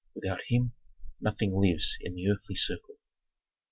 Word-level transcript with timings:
Without 0.15 0.41
him 0.47 0.73
nothing 1.19 1.53
lives 1.55 1.97
in 2.01 2.15
the 2.15 2.27
earthly 2.27 2.55
circle." 2.55 2.95